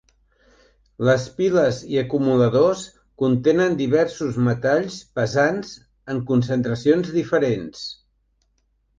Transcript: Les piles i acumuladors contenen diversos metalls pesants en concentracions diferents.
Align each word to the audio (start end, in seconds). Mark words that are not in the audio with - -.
Les 1.07 1.23
piles 1.39 1.81
i 1.95 1.97
acumuladors 2.01 2.79
contenen 3.23 3.75
diversos 3.81 4.39
metalls 4.47 4.95
pesants 5.19 5.75
en 6.15 6.23
concentracions 6.31 7.13
diferents. 7.19 7.85